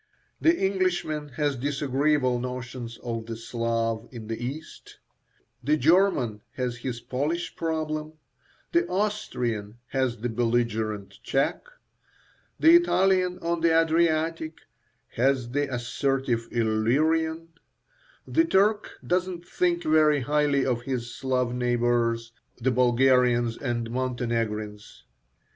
The 0.41 0.57
Englishman 0.59 1.29
has 1.37 1.55
disagreeable 1.55 2.39
notions 2.39 2.97
of 3.03 3.27
the 3.27 3.35
Slav 3.35 4.09
in 4.11 4.25
the 4.25 4.43
East, 4.43 4.97
the 5.63 5.77
German 5.77 6.41
has 6.55 6.77
his 6.77 6.99
Polish 7.01 7.55
problem, 7.55 8.13
the 8.71 8.87
Austrian 8.87 9.77
has 9.89 10.17
the 10.21 10.27
belligerent 10.29 11.19
Czech, 11.21 11.61
the 12.59 12.71
Italian 12.73 13.37
on 13.43 13.61
the 13.61 13.79
Adriatic 13.79 14.57
has 15.09 15.51
the 15.51 15.71
assertive 15.71 16.47
Illyrian; 16.49 17.49
the 18.27 18.43
Turk 18.45 18.93
doesn't 19.05 19.47
think 19.47 19.83
very 19.83 20.21
highly 20.21 20.65
of 20.65 20.81
his 20.81 21.13
Slav 21.13 21.53
neighbours, 21.53 22.31
the 22.59 22.71
Bulgarians 22.71 23.55
and 23.55 23.91
Montenegrins. 23.91 25.03